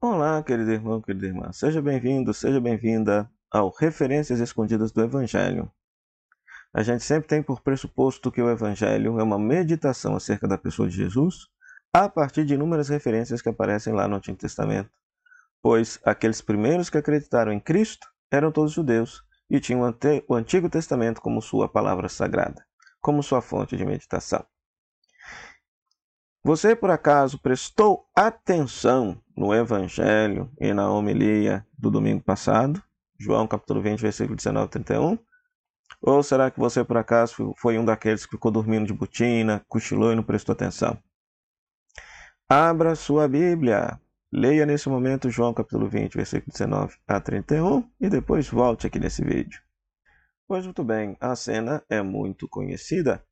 Olá, 0.00 0.42
querido 0.42 0.70
irmão, 0.70 1.00
querida 1.00 1.26
irmã. 1.26 1.52
Seja 1.52 1.80
bem-vindo, 1.80 2.34
seja 2.34 2.60
bem-vinda 2.60 3.30
ao 3.50 3.70
Referências 3.70 4.38
Escondidas 4.38 4.92
do 4.92 5.02
Evangelho. 5.02 5.70
A 6.74 6.82
gente 6.82 7.02
sempre 7.02 7.28
tem 7.28 7.42
por 7.42 7.60
pressuposto 7.62 8.30
que 8.30 8.42
o 8.42 8.50
Evangelho 8.50 9.18
é 9.18 9.22
uma 9.22 9.38
meditação 9.38 10.14
acerca 10.14 10.46
da 10.46 10.58
pessoa 10.58 10.88
de 10.88 10.96
Jesus 10.96 11.46
a 11.92 12.08
partir 12.08 12.44
de 12.44 12.54
inúmeras 12.54 12.88
referências 12.88 13.40
que 13.40 13.48
aparecem 13.48 13.92
lá 13.92 14.06
no 14.06 14.16
Antigo 14.16 14.36
Testamento, 14.36 14.90
pois 15.62 15.98
aqueles 16.04 16.42
primeiros 16.42 16.90
que 16.90 16.98
acreditaram 16.98 17.52
em 17.52 17.60
Cristo 17.60 18.06
eram 18.30 18.52
todos 18.52 18.72
judeus 18.72 19.22
e 19.48 19.60
tinham 19.60 19.94
o 20.28 20.34
Antigo 20.34 20.68
Testamento 20.68 21.20
como 21.20 21.40
sua 21.40 21.68
palavra 21.68 22.08
sagrada, 22.08 22.66
como 23.00 23.22
sua 23.22 23.40
fonte 23.40 23.76
de 23.76 23.86
meditação. 23.86 24.44
Você, 26.46 26.76
por 26.76 26.90
acaso, 26.90 27.38
prestou 27.38 28.06
atenção 28.14 29.18
no 29.34 29.54
Evangelho 29.54 30.52
e 30.60 30.74
na 30.74 30.90
homilia 30.92 31.66
do 31.78 31.90
domingo 31.90 32.22
passado? 32.22 32.82
João 33.18 33.46
capítulo 33.46 33.80
20, 33.80 33.98
versículo 34.02 34.36
19 34.36 34.66
e 34.66 34.68
31? 34.68 35.18
Ou 36.02 36.22
será 36.22 36.50
que 36.50 36.60
você, 36.60 36.84
por 36.84 36.98
acaso, 36.98 37.54
foi 37.56 37.78
um 37.78 37.84
daqueles 37.84 38.26
que 38.26 38.32
ficou 38.32 38.50
dormindo 38.50 38.86
de 38.86 38.92
botina, 38.92 39.64
cochilou 39.66 40.12
e 40.12 40.14
não 40.14 40.22
prestou 40.22 40.52
atenção? 40.52 40.98
Abra 42.46 42.94
sua 42.94 43.26
Bíblia. 43.26 43.98
Leia 44.30 44.66
nesse 44.66 44.90
momento 44.90 45.30
João 45.30 45.54
capítulo 45.54 45.88
20, 45.88 46.14
versículo 46.14 46.52
19 46.52 46.94
a 47.08 47.20
31 47.20 47.88
e 47.98 48.10
depois 48.10 48.50
volte 48.50 48.86
aqui 48.86 48.98
nesse 48.98 49.24
vídeo. 49.24 49.62
Pois 50.46 50.66
muito 50.66 50.84
bem, 50.84 51.16
a 51.18 51.34
cena 51.34 51.82
é 51.88 52.02
muito 52.02 52.46
conhecida. 52.46 53.24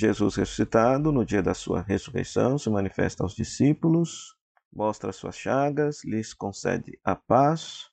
Jesus 0.00 0.36
ressuscitado 0.36 1.10
no 1.10 1.24
dia 1.24 1.42
da 1.42 1.54
sua 1.54 1.82
ressurreição 1.82 2.56
se 2.56 2.70
manifesta 2.70 3.24
aos 3.24 3.34
discípulos, 3.34 4.36
mostra 4.72 5.10
suas 5.10 5.36
chagas, 5.36 6.04
lhes 6.04 6.32
concede 6.32 6.96
a 7.02 7.16
paz, 7.16 7.90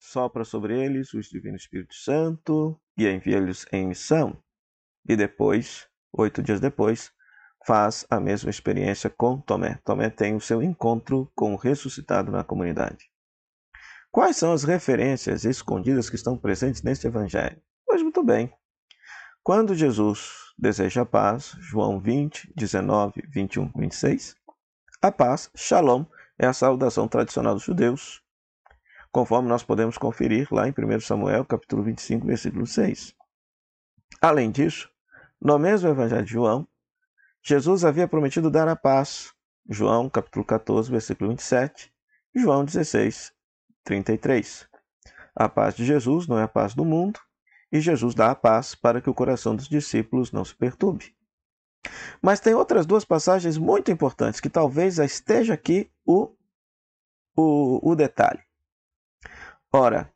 sopra 0.00 0.44
sobre 0.44 0.76
eles 0.76 1.14
o 1.14 1.20
Divino 1.20 1.54
Espírito 1.54 1.94
Santo 1.94 2.76
e 2.98 3.06
envia-lhes 3.06 3.66
em 3.72 3.86
missão. 3.86 4.36
E 5.08 5.14
depois, 5.14 5.86
oito 6.12 6.42
dias 6.42 6.58
depois, 6.58 7.12
faz 7.64 8.04
a 8.10 8.18
mesma 8.18 8.50
experiência 8.50 9.08
com 9.08 9.40
Tomé. 9.40 9.78
Tomé 9.84 10.10
tem 10.10 10.34
o 10.34 10.40
seu 10.40 10.60
encontro 10.60 11.30
com 11.36 11.54
o 11.54 11.56
ressuscitado 11.56 12.32
na 12.32 12.42
comunidade. 12.42 13.08
Quais 14.10 14.36
são 14.36 14.52
as 14.52 14.64
referências 14.64 15.44
escondidas 15.44 16.10
que 16.10 16.16
estão 16.16 16.36
presentes 16.36 16.82
neste 16.82 17.06
evangelho? 17.06 17.62
Pois 17.86 18.02
muito 18.02 18.24
bem. 18.24 18.52
Quando 19.44 19.72
Jesus 19.72 20.45
deseja 20.58 21.04
paz, 21.04 21.56
João 21.60 22.00
20, 22.00 22.52
19, 22.56 23.22
21, 23.28 23.70
26. 23.76 24.36
A 25.02 25.12
paz, 25.12 25.50
Shalom, 25.54 26.04
é 26.38 26.46
a 26.46 26.52
saudação 26.52 27.06
tradicional 27.06 27.54
dos 27.54 27.64
judeus, 27.64 28.22
conforme 29.12 29.48
nós 29.48 29.62
podemos 29.62 29.98
conferir 29.98 30.48
lá 30.50 30.68
em 30.68 30.72
1 30.72 31.00
Samuel, 31.00 31.44
capítulo 31.44 31.82
25, 31.82 32.26
versículo 32.26 32.66
6. 32.66 33.14
Além 34.20 34.50
disso, 34.50 34.90
no 35.40 35.58
mesmo 35.58 35.88
Evangelho 35.88 36.24
de 36.24 36.32
João, 36.32 36.66
Jesus 37.42 37.84
havia 37.84 38.08
prometido 38.08 38.50
dar 38.50 38.68
a 38.68 38.76
paz, 38.76 39.32
João 39.68 40.08
capítulo 40.08 40.44
14, 40.44 40.90
versículo 40.90 41.30
27, 41.30 41.92
e 42.34 42.40
João 42.40 42.64
16, 42.64 43.32
33. 43.84 44.68
A 45.34 45.48
paz 45.48 45.74
de 45.74 45.84
Jesus 45.84 46.26
não 46.26 46.38
é 46.38 46.42
a 46.42 46.48
paz 46.48 46.74
do 46.74 46.84
mundo, 46.84 47.20
e 47.70 47.80
Jesus 47.80 48.14
dá 48.14 48.30
a 48.30 48.34
paz 48.34 48.74
para 48.74 49.00
que 49.00 49.10
o 49.10 49.14
coração 49.14 49.54
dos 49.54 49.68
discípulos 49.68 50.32
não 50.32 50.44
se 50.44 50.54
perturbe. 50.54 51.14
Mas 52.20 52.40
tem 52.40 52.54
outras 52.54 52.86
duas 52.86 53.04
passagens 53.04 53.58
muito 53.58 53.90
importantes 53.90 54.40
que 54.40 54.50
talvez 54.50 54.98
esteja 54.98 55.54
aqui 55.54 55.90
o, 56.04 56.34
o, 57.36 57.90
o 57.90 57.94
detalhe. 57.94 58.40
Ora, 59.72 60.12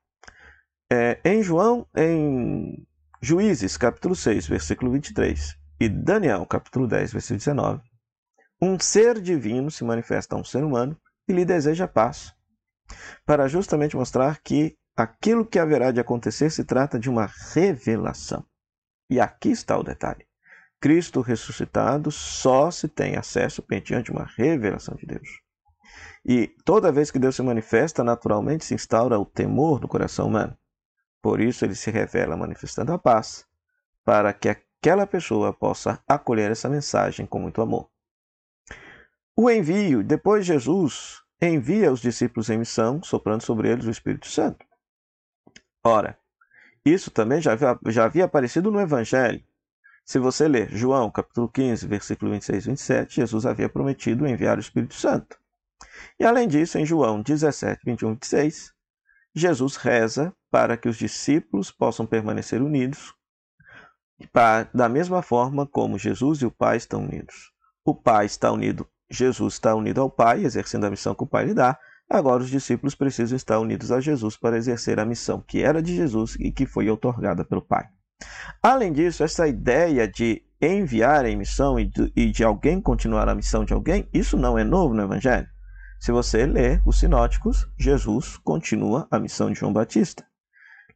é, 0.90 1.20
em 1.24 1.42
João, 1.42 1.86
em 1.94 2.86
Juízes, 3.20 3.76
capítulo 3.76 4.16
6, 4.16 4.46
versículo 4.46 4.90
23, 4.92 5.56
e 5.78 5.88
Daniel, 5.88 6.44
capítulo 6.46 6.86
10, 6.86 7.12
versículo 7.12 7.38
19, 7.38 7.82
um 8.60 8.78
ser 8.78 9.20
divino 9.20 9.70
se 9.70 9.84
manifesta 9.84 10.34
a 10.34 10.38
um 10.38 10.44
ser 10.44 10.64
humano 10.64 10.98
e 11.28 11.32
lhe 11.32 11.44
deseja 11.44 11.86
paz, 11.86 12.34
para 13.24 13.48
justamente 13.48 13.96
mostrar 13.96 14.40
que 14.42 14.76
aquilo 14.96 15.46
que 15.46 15.58
haverá 15.58 15.90
de 15.90 16.00
acontecer 16.00 16.50
se 16.50 16.64
trata 16.64 16.98
de 16.98 17.08
uma 17.08 17.26
revelação. 17.52 18.44
E 19.08 19.18
aqui 19.18 19.50
está 19.50 19.76
o 19.76 19.82
detalhe. 19.82 20.26
Cristo 20.80 21.20
ressuscitado 21.20 22.10
só 22.10 22.70
se 22.70 22.88
tem 22.88 23.16
acesso 23.16 23.62
mediante 23.68 24.10
uma 24.10 24.24
revelação 24.36 24.94
de 24.94 25.06
Deus. 25.06 25.28
E 26.24 26.48
toda 26.64 26.92
vez 26.92 27.10
que 27.10 27.18
Deus 27.18 27.36
se 27.36 27.42
manifesta, 27.42 28.04
naturalmente 28.04 28.64
se 28.64 28.74
instaura 28.74 29.18
o 29.18 29.26
temor 29.26 29.80
no 29.80 29.88
coração 29.88 30.26
humano. 30.26 30.56
Por 31.22 31.40
isso 31.40 31.64
ele 31.64 31.74
se 31.74 31.90
revela 31.90 32.36
manifestando 32.36 32.92
a 32.92 32.98
paz, 32.98 33.46
para 34.04 34.32
que 34.32 34.48
aquela 34.48 35.06
pessoa 35.06 35.52
possa 35.52 36.02
acolher 36.08 36.50
essa 36.50 36.68
mensagem 36.68 37.26
com 37.26 37.38
muito 37.38 37.60
amor. 37.60 37.90
O 39.36 39.50
envio, 39.50 40.02
depois 40.02 40.46
Jesus 40.46 41.22
envia 41.40 41.92
os 41.92 42.00
discípulos 42.00 42.48
em 42.50 42.58
missão, 42.58 43.02
soprando 43.02 43.42
sobre 43.42 43.70
eles 43.70 43.86
o 43.86 43.90
Espírito 43.90 44.28
Santo. 44.28 44.64
Ora, 45.82 46.18
isso 46.84 47.10
também 47.10 47.40
já 47.40 47.52
havia, 47.52 47.78
já 47.86 48.04
havia 48.04 48.24
aparecido 48.24 48.70
no 48.70 48.80
Evangelho. 48.80 49.42
Se 50.04 50.18
você 50.18 50.48
ler 50.48 50.68
João 50.70 51.10
capítulo 51.10 51.48
15, 51.48 51.86
versículo 51.86 52.32
26 52.32 52.64
e 52.64 52.68
27, 52.70 53.16
Jesus 53.16 53.46
havia 53.46 53.68
prometido 53.68 54.26
enviar 54.26 54.56
o 54.56 54.60
Espírito 54.60 54.94
Santo. 54.94 55.38
E 56.18 56.24
além 56.24 56.48
disso, 56.48 56.78
em 56.78 56.84
João 56.84 57.22
17, 57.22 57.80
21 57.84 58.08
e 58.08 58.12
26, 58.14 58.72
Jesus 59.34 59.76
reza 59.76 60.34
para 60.50 60.76
que 60.76 60.88
os 60.88 60.96
discípulos 60.96 61.70
possam 61.70 62.04
permanecer 62.04 62.60
unidos, 62.60 63.14
da 64.74 64.88
mesma 64.88 65.22
forma 65.22 65.66
como 65.66 65.98
Jesus 65.98 66.42
e 66.42 66.46
o 66.46 66.50
Pai 66.50 66.76
estão 66.76 67.04
unidos. 67.04 67.52
O 67.84 67.94
Pai 67.94 68.26
está 68.26 68.50
unido, 68.50 68.86
Jesus 69.08 69.54
está 69.54 69.74
unido 69.74 70.00
ao 70.00 70.10
Pai, 70.10 70.44
exercendo 70.44 70.84
a 70.84 70.90
missão 70.90 71.14
que 71.14 71.22
o 71.22 71.26
Pai 71.26 71.46
lhe 71.46 71.54
dá, 71.54 71.78
Agora 72.10 72.42
os 72.42 72.50
discípulos 72.50 72.96
precisam 72.96 73.36
estar 73.36 73.60
unidos 73.60 73.92
a 73.92 74.00
Jesus 74.00 74.36
para 74.36 74.56
exercer 74.56 74.98
a 74.98 75.06
missão 75.06 75.40
que 75.40 75.62
era 75.62 75.80
de 75.80 75.94
Jesus 75.94 76.36
e 76.40 76.50
que 76.50 76.66
foi 76.66 76.90
otorgada 76.90 77.44
pelo 77.44 77.62
Pai. 77.62 77.88
Além 78.60 78.92
disso, 78.92 79.22
essa 79.22 79.46
ideia 79.46 80.08
de 80.08 80.42
enviar 80.60 81.24
em 81.24 81.36
missão 81.36 81.78
e 81.78 81.86
de, 81.86 82.44
alguém 82.44 82.80
continuar 82.80 83.28
a 83.28 83.34
missão 83.34 83.64
de 83.64 83.72
alguém, 83.72 84.08
isso 84.12 84.36
não 84.36 84.58
é 84.58 84.64
novo 84.64 84.92
no 84.92 85.02
Evangelho. 85.02 85.48
Se 86.00 86.10
você 86.10 86.44
ler 86.46 86.82
os 86.84 86.98
sinóticos, 86.98 87.66
Jesus 87.78 88.36
continua 88.38 89.06
a 89.10 89.20
missão 89.20 89.50
de 89.50 89.60
João 89.60 89.72
Batista. 89.72 90.26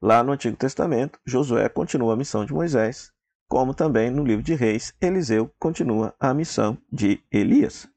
Lá 0.02 0.22
no 0.22 0.32
Antigo 0.32 0.56
Testamento, 0.56 1.18
Josué 1.24 1.68
continua 1.68 2.14
a 2.14 2.16
missão 2.16 2.44
de 2.44 2.52
Moisés, 2.52 3.12
como 3.48 3.72
também 3.72 4.10
no 4.10 4.24
livro 4.24 4.42
de 4.42 4.54
Reis, 4.54 4.92
Eliseu 5.00 5.50
continua 5.58 6.14
a 6.18 6.34
missão 6.34 6.76
de 6.92 7.22
Elias. 7.30 7.88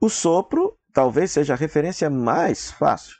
O 0.00 0.08
sopro 0.08 0.75
talvez 0.96 1.30
seja 1.30 1.52
a 1.52 1.56
referência 1.58 2.08
mais 2.08 2.70
fácil. 2.70 3.16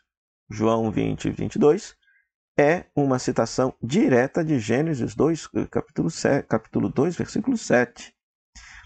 João 0.48 0.90
20, 0.90 1.28
22 1.28 1.94
é 2.58 2.86
uma 2.96 3.18
citação 3.18 3.74
direta 3.82 4.42
de 4.42 4.58
Gênesis 4.58 5.14
2, 5.14 5.46
capítulo, 5.70 6.08
7, 6.08 6.48
capítulo 6.48 6.88
2, 6.88 7.14
versículo 7.14 7.58
7. 7.58 8.14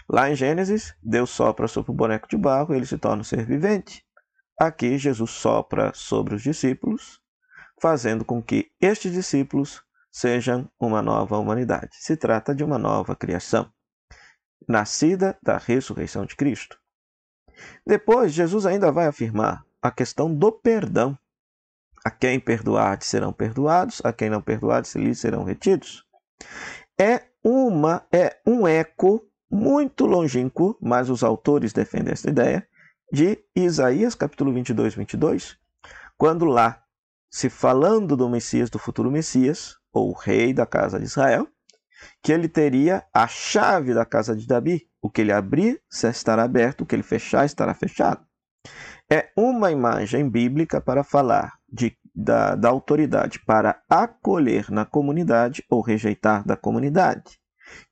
Lá 0.09 0.29
em 0.29 0.35
Gênesis, 0.35 0.93
Deus 1.01 1.29
sopra 1.29 1.69
sobre 1.69 1.91
o 1.91 1.93
boneco 1.93 2.27
de 2.27 2.35
barro 2.35 2.73
e 2.73 2.77
ele 2.77 2.85
se 2.85 2.97
torna 2.97 3.21
um 3.21 3.23
ser 3.23 3.45
vivente. 3.45 4.03
Aqui, 4.59 4.97
Jesus 4.97 5.31
sopra 5.31 5.93
sobre 5.95 6.35
os 6.35 6.43
discípulos, 6.43 7.21
fazendo 7.81 8.25
com 8.25 8.43
que 8.43 8.73
estes 8.81 9.13
discípulos 9.13 9.81
sejam 10.11 10.69
uma 10.77 11.01
nova 11.01 11.37
humanidade. 11.37 11.91
Se 11.93 12.17
trata 12.17 12.53
de 12.53 12.61
uma 12.61 12.77
nova 12.77 13.15
criação, 13.15 13.71
nascida 14.67 15.39
da 15.41 15.57
ressurreição 15.57 16.25
de 16.25 16.35
Cristo. 16.35 16.80
Depois, 17.85 18.33
Jesus 18.33 18.65
ainda 18.65 18.91
vai 18.91 19.07
afirmar 19.07 19.65
a 19.81 19.91
questão 19.91 20.33
do 20.33 20.51
perdão. 20.51 21.17
A 22.03 22.09
quem 22.09 22.39
perdoar 22.39 23.01
serão 23.03 23.31
perdoados, 23.31 24.01
a 24.03 24.11
quem 24.11 24.29
não 24.29 24.41
perdoar 24.41 24.83
lhes 24.95 25.19
serão 25.19 25.43
retidos. 25.43 26.03
É 26.99 27.23
uma 27.43 28.05
é 28.11 28.37
um 28.45 28.67
eco 28.67 29.23
muito 29.49 30.05
longínquo, 30.05 30.77
mas 30.81 31.09
os 31.09 31.23
autores 31.23 31.73
defendem 31.73 32.13
esta 32.13 32.29
ideia 32.29 32.67
de 33.11 33.37
Isaías 33.55 34.15
capítulo 34.15 34.53
22, 34.53 34.95
22, 34.95 35.57
quando 36.17 36.45
lá 36.45 36.81
se 37.29 37.49
falando 37.49 38.17
do 38.17 38.29
Messias, 38.29 38.69
do 38.69 38.77
futuro 38.77 39.09
Messias, 39.09 39.77
ou 39.93 40.13
rei 40.13 40.53
da 40.53 40.65
casa 40.65 40.99
de 40.99 41.05
Israel, 41.05 41.47
que 42.21 42.31
ele 42.31 42.47
teria 42.47 43.05
a 43.13 43.27
chave 43.27 43.93
da 43.93 44.05
casa 44.05 44.35
de 44.35 44.45
Davi. 44.45 44.89
O 45.01 45.09
que 45.09 45.21
ele 45.21 45.31
abrir 45.31 45.81
estará 45.91 46.43
aberto, 46.43 46.81
o 46.81 46.85
que 46.85 46.95
ele 46.95 47.03
fechar 47.03 47.45
estará 47.45 47.73
fechado. 47.73 48.25
É 49.09 49.29
uma 49.35 49.71
imagem 49.71 50.29
bíblica 50.29 50.79
para 50.79 51.03
falar 51.03 51.53
de, 51.67 51.97
da, 52.13 52.55
da 52.55 52.69
autoridade 52.69 53.39
para 53.39 53.81
acolher 53.89 54.69
na 54.69 54.85
comunidade 54.85 55.63
ou 55.69 55.81
rejeitar 55.81 56.45
da 56.45 56.55
comunidade, 56.55 57.39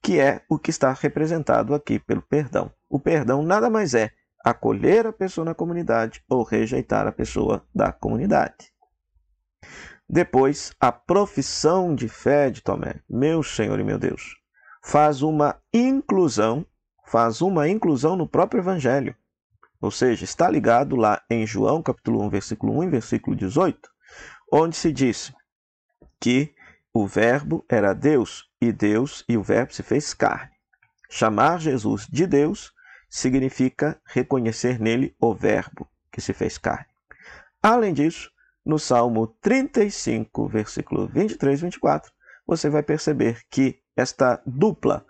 que 0.02 0.20
é 0.20 0.44
o 0.50 0.60
que 0.60 0.70
está 0.70 0.94
representado 0.94 1.74
aqui 1.74 2.00
pelo 2.00 2.22
perdão. 2.22 2.72
O 2.88 3.00
perdão 3.00 3.42
nada 3.42 3.70
mais 3.70 3.94
é 3.94 4.12
acolher 4.44 5.08
a 5.08 5.14
pessoa 5.14 5.46
na 5.46 5.56
comunidade 5.56 6.24
ou 6.30 6.44
rejeitar 6.44 7.08
a 7.08 7.12
pessoa 7.12 7.66
da 7.74 7.92
comunidade. 7.92 8.72
Depois, 10.08 10.74
a 10.80 10.92
profissão 10.92 11.94
de 11.94 12.08
fé 12.08 12.50
de 12.50 12.64
Tomé, 12.64 12.96
meu 13.08 13.44
Senhor 13.44 13.80
e 13.80 13.84
meu 13.84 14.00
Deus, 14.00 14.36
faz 14.84 15.22
uma 15.22 15.62
inclusão, 15.74 16.66
faz 17.10 17.42
uma 17.42 17.68
inclusão 17.68 18.16
no 18.16 18.28
próprio 18.28 18.62
evangelho. 18.62 19.16
Ou 19.82 19.90
seja, 19.90 20.24
está 20.24 20.50
ligado 20.50 20.96
lá 20.96 21.22
em 21.30 21.46
João, 21.46 21.82
capítulo 21.82 22.22
1, 22.24 22.30
versículo 22.30 22.78
1 22.80 22.84
e 22.84 22.90
versículo 22.90 23.36
18, 23.36 23.90
onde 24.52 24.76
se 24.76 24.92
diz 24.92 25.34
que 26.20 26.54
o 26.94 27.08
verbo 27.08 27.66
era 27.68 27.94
Deus 27.94 28.50
e 28.62 28.72
Deus 28.72 29.24
e 29.28 29.38
o 29.38 29.44
verbo 29.44 29.74
se 29.74 29.82
fez 29.82 30.14
carne. 30.14 30.52
Chamar 31.10 31.60
Jesus 31.60 32.06
de 32.08 32.28
Deus 32.28 32.72
significa 33.10 34.00
reconhecer 34.06 34.80
nele 34.80 35.16
o 35.20 35.34
verbo 35.34 35.90
que 36.12 36.22
se 36.22 36.34
fez 36.34 36.58
carne. 36.58 36.86
Além 37.62 37.94
disso, 37.94 38.30
no 38.64 38.78
Salmo 38.78 39.28
35, 39.42 40.48
versículo 40.48 41.08
23 41.08 41.60
e 41.60 41.64
24, 41.64 42.12
você 42.46 42.70
vai 42.70 42.84
perceber 42.84 43.42
que 43.50 43.82
esta 43.96 44.42
dupla, 44.46 45.06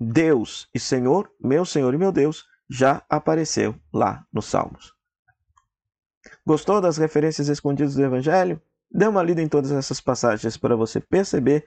Deus 0.00 0.68
e 0.74 0.78
Senhor, 0.78 1.30
meu 1.40 1.64
Senhor 1.64 1.92
e 1.94 1.98
meu 1.98 2.12
Deus, 2.12 2.44
já 2.70 3.02
apareceu 3.08 3.74
lá 3.92 4.24
nos 4.32 4.46
Salmos. 4.46 4.94
Gostou 6.46 6.80
das 6.80 6.96
referências 6.96 7.48
escondidas 7.48 7.94
do 7.94 8.04
Evangelho? 8.04 8.60
Dê 8.90 9.06
uma 9.06 9.22
lida 9.22 9.42
em 9.42 9.48
todas 9.48 9.72
essas 9.72 10.00
passagens 10.00 10.56
para 10.56 10.76
você 10.76 11.00
perceber 11.00 11.66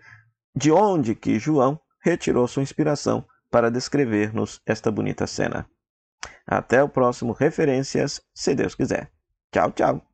de 0.56 0.72
onde 0.72 1.16
que 1.16 1.40
João 1.40 1.80
retirou 2.00 2.48
sua 2.48 2.64
inspiração 2.64 3.26
para 3.50 3.70
descrever-nos 3.70 4.62
esta 4.66 4.92
bonita 4.92 5.28
cena. 5.28 5.70
Até 6.48 6.84
o 6.84 6.90
próximo 6.90 7.34
Referências, 7.34 8.22
se 8.34 8.56
Deus 8.56 8.76
quiser. 8.76 9.12
Tchau, 9.52 9.72
tchau. 9.72 10.11